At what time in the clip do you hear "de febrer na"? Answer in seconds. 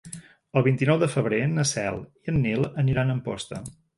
1.03-1.67